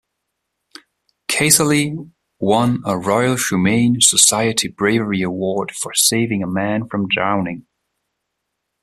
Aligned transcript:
Casserly 1.27 2.09
won 2.39 2.81
a 2.87 2.97
Royal 2.97 3.37
Humane 3.37 3.97
Society 4.01 4.67
bravery 4.67 5.21
award 5.21 5.69
for 5.73 5.93
saving 5.93 6.41
a 6.41 6.47
man 6.47 6.87
from 6.89 7.07
drowning. 7.07 7.67